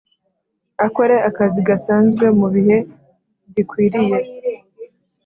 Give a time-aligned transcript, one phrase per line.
[0.85, 2.77] akore akazi gasanzwe mu bihe
[3.53, 4.19] gikwiriye